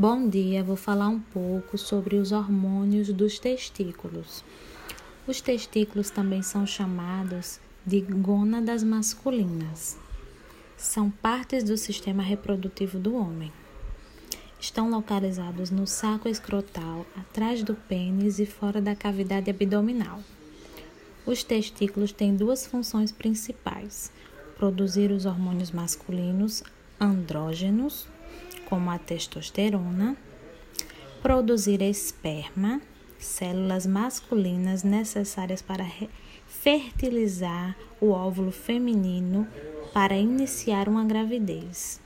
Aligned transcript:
Bom 0.00 0.28
dia, 0.28 0.62
vou 0.62 0.76
falar 0.76 1.08
um 1.08 1.18
pouco 1.18 1.76
sobre 1.76 2.14
os 2.14 2.30
hormônios 2.30 3.12
dos 3.12 3.40
testículos. 3.40 4.44
Os 5.26 5.40
testículos 5.40 6.08
também 6.08 6.40
são 6.40 6.64
chamados 6.64 7.58
de 7.84 8.00
gônadas 8.02 8.84
masculinas. 8.84 9.98
São 10.76 11.10
partes 11.10 11.64
do 11.64 11.76
sistema 11.76 12.22
reprodutivo 12.22 12.96
do 12.96 13.16
homem. 13.16 13.50
Estão 14.60 14.88
localizados 14.88 15.68
no 15.72 15.84
saco 15.84 16.28
escrotal, 16.28 17.04
atrás 17.16 17.64
do 17.64 17.74
pênis 17.74 18.38
e 18.38 18.46
fora 18.46 18.80
da 18.80 18.94
cavidade 18.94 19.50
abdominal. 19.50 20.20
Os 21.26 21.42
testículos 21.42 22.12
têm 22.12 22.36
duas 22.36 22.64
funções 22.64 23.10
principais: 23.10 24.12
produzir 24.56 25.10
os 25.10 25.26
hormônios 25.26 25.72
masculinos 25.72 26.62
andrógenos 27.00 28.06
como 28.66 28.90
a 28.90 28.98
testosterona, 28.98 30.16
produzir 31.22 31.82
esperma, 31.82 32.80
células 33.18 33.86
masculinas 33.86 34.84
necessárias 34.84 35.62
para 35.62 35.84
fertilizar 36.46 37.76
o 38.00 38.10
óvulo 38.10 38.52
feminino 38.52 39.46
para 39.92 40.16
iniciar 40.16 40.88
uma 40.88 41.04
gravidez. 41.04 42.00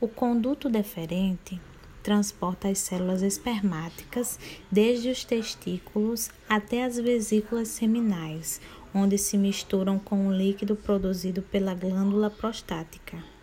O 0.00 0.08
conduto 0.08 0.68
deferente 0.68 1.60
transporta 2.02 2.68
as 2.68 2.78
células 2.78 3.22
espermáticas 3.22 4.38
desde 4.70 5.08
os 5.08 5.24
testículos 5.24 6.30
até 6.48 6.84
as 6.84 6.96
vesículas 6.96 7.68
seminais, 7.68 8.60
onde 8.94 9.16
se 9.16 9.38
misturam 9.38 9.98
com 9.98 10.28
o 10.28 10.32
líquido 10.32 10.76
produzido 10.76 11.40
pela 11.40 11.74
glândula 11.74 12.30
prostática. 12.30 13.33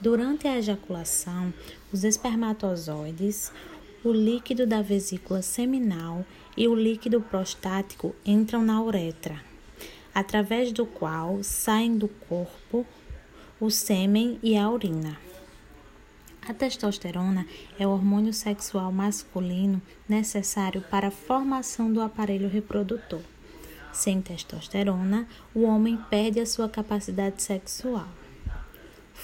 Durante 0.00 0.48
a 0.48 0.56
ejaculação, 0.56 1.52
os 1.92 2.04
espermatozoides, 2.04 3.52
o 4.02 4.10
líquido 4.10 4.66
da 4.66 4.80
vesícula 4.80 5.42
seminal 5.42 6.24
e 6.56 6.66
o 6.66 6.74
líquido 6.74 7.20
prostático 7.20 8.14
entram 8.24 8.64
na 8.64 8.82
uretra, 8.82 9.38
através 10.14 10.72
do 10.72 10.86
qual 10.86 11.42
saem 11.42 11.98
do 11.98 12.08
corpo 12.08 12.86
o 13.60 13.70
sêmen 13.70 14.38
e 14.42 14.56
a 14.56 14.70
urina. 14.70 15.18
A 16.48 16.54
testosterona 16.54 17.46
é 17.78 17.86
o 17.86 17.90
hormônio 17.90 18.32
sexual 18.32 18.90
masculino 18.90 19.82
necessário 20.08 20.80
para 20.80 21.08
a 21.08 21.10
formação 21.10 21.92
do 21.92 22.00
aparelho 22.00 22.48
reprodutor. 22.48 23.20
Sem 23.92 24.22
testosterona, 24.22 25.28
o 25.54 25.64
homem 25.64 25.98
perde 26.08 26.40
a 26.40 26.46
sua 26.46 26.70
capacidade 26.70 27.42
sexual. 27.42 28.08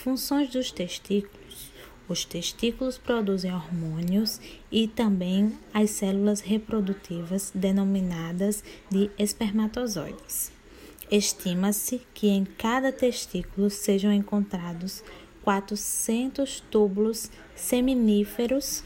Funções 0.02 0.50
dos 0.50 0.70
testículos: 0.70 1.72
os 2.06 2.24
testículos 2.24 2.98
produzem 2.98 3.52
hormônios 3.52 4.40
e 4.70 4.86
também 4.86 5.58
as 5.72 5.90
células 5.90 6.40
reprodutivas 6.40 7.50
denominadas 7.54 8.62
de 8.90 9.10
espermatozoides. 9.18 10.52
Estima-se 11.10 12.02
que 12.12 12.28
em 12.28 12.44
cada 12.44 12.92
testículo 12.92 13.70
sejam 13.70 14.12
encontrados 14.12 15.02
400 15.42 16.60
túbulos 16.70 17.30
seminíferos 17.54 18.84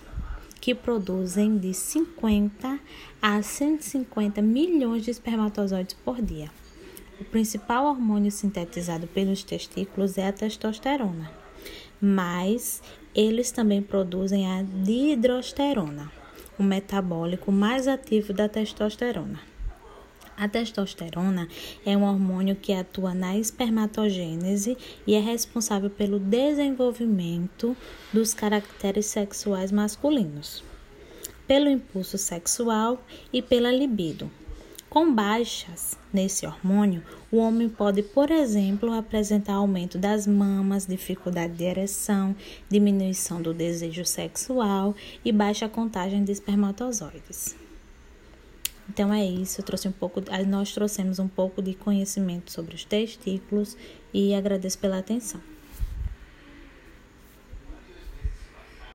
que 0.61 0.75
produzem 0.75 1.58
de 1.58 1.75
50 1.75 2.78
a 3.20 3.42
150 3.42 4.41
milhões 4.41 5.05
de 5.05 5.11
espermatozoides 5.11 5.94
por 6.05 6.22
dia. 6.22 6.50
O 7.21 7.25
principal 7.25 7.85
hormônio 7.85 8.31
sintetizado 8.31 9.07
pelos 9.07 9.45
testículos 9.45 10.17
é 10.17 10.27
a 10.27 10.33
testosterona, 10.33 11.31
mas 12.01 12.83
eles 13.15 13.51
também 13.51 13.83
produzem 13.83 14.51
a 14.51 14.62
dihidrosterona, 14.62 16.11
o 16.59 16.62
metabólico 16.62 17.53
mais 17.53 17.87
ativo 17.87 18.33
da 18.33 18.49
testosterona. 18.49 19.39
A 20.35 20.49
testosterona 20.49 21.47
é 21.85 21.95
um 21.95 22.05
hormônio 22.05 22.56
que 22.56 22.72
atua 22.72 23.12
na 23.12 23.37
espermatogênese 23.37 24.78
e 25.06 25.15
é 25.15 25.21
responsável 25.21 25.91
pelo 25.91 26.19
desenvolvimento 26.19 27.77
dos 28.11 28.33
caracteres 28.33 29.05
sexuais 29.05 29.71
masculinos, 29.71 30.65
pelo 31.47 31.69
impulso 31.69 32.17
sexual 32.17 33.05
e 33.31 33.43
pela 33.43 33.71
libido. 33.71 34.31
Com 34.91 35.15
baixas 35.15 35.97
nesse 36.12 36.45
hormônio, 36.45 37.05
o 37.31 37.37
homem 37.37 37.69
pode, 37.69 38.03
por 38.03 38.28
exemplo, 38.28 38.93
apresentar 38.93 39.53
aumento 39.53 39.97
das 39.97 40.27
mamas, 40.27 40.84
dificuldade 40.84 41.53
de 41.53 41.62
ereção, 41.62 42.34
diminuição 42.69 43.41
do 43.41 43.55
desejo 43.55 44.05
sexual 44.05 44.97
e 45.25 45.31
baixa 45.31 45.69
contagem 45.69 46.25
de 46.25 46.33
espermatozoides. 46.33 47.55
Então 48.89 49.15
é 49.15 49.25
isso, 49.25 49.61
eu 49.61 49.65
trouxe 49.65 49.87
um 49.87 49.93
pouco, 49.93 50.21
nós 50.49 50.73
trouxemos 50.73 51.21
um 51.21 51.29
pouco 51.29 51.62
de 51.62 51.73
conhecimento 51.73 52.50
sobre 52.50 52.75
os 52.75 52.84
testículos 52.84 53.77
e 54.12 54.34
agradeço 54.34 54.81
pela 54.81 54.99
atenção. 54.99 55.41